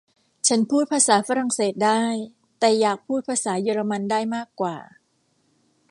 [0.47, 2.03] ฉันพูดภาษาฝรั่งเศสได้
[2.59, 4.77] แต่อยากพูดภาษาเยอรมันได้มากกว่า